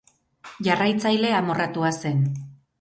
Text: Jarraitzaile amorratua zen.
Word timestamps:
Jarraitzaile 0.67 1.31
amorratua 1.43 1.95
zen. 2.01 2.27